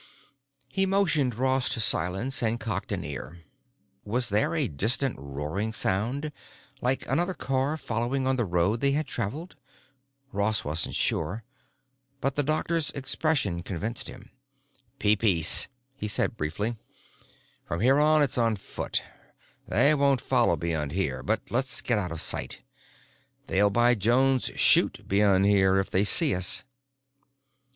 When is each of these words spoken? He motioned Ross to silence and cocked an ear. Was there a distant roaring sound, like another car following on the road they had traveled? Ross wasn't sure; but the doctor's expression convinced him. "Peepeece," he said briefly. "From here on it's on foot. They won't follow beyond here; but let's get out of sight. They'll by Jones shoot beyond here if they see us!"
He 0.67 0.87
motioned 0.87 1.35
Ross 1.35 1.69
to 1.69 1.79
silence 1.79 2.41
and 2.41 2.59
cocked 2.59 2.91
an 2.91 3.03
ear. 3.03 3.41
Was 4.03 4.29
there 4.29 4.55
a 4.55 4.67
distant 4.67 5.15
roaring 5.19 5.71
sound, 5.73 6.31
like 6.81 7.05
another 7.07 7.35
car 7.35 7.77
following 7.77 8.25
on 8.25 8.35
the 8.35 8.43
road 8.43 8.81
they 8.81 8.93
had 8.93 9.05
traveled? 9.05 9.57
Ross 10.31 10.63
wasn't 10.65 10.95
sure; 10.95 11.43
but 12.19 12.33
the 12.35 12.41
doctor's 12.41 12.89
expression 12.95 13.61
convinced 13.61 14.07
him. 14.07 14.31
"Peepeece," 14.97 15.67
he 15.95 16.07
said 16.07 16.35
briefly. 16.35 16.77
"From 17.63 17.79
here 17.79 17.99
on 17.99 18.23
it's 18.23 18.39
on 18.39 18.55
foot. 18.55 19.03
They 19.67 19.93
won't 19.93 20.19
follow 20.19 20.55
beyond 20.55 20.93
here; 20.93 21.21
but 21.21 21.41
let's 21.51 21.79
get 21.79 21.99
out 21.99 22.11
of 22.11 22.21
sight. 22.21 22.63
They'll 23.45 23.69
by 23.69 23.93
Jones 23.93 24.49
shoot 24.55 25.07
beyond 25.07 25.45
here 25.45 25.77
if 25.77 25.91
they 25.91 26.05
see 26.05 26.33
us!" 26.33 26.63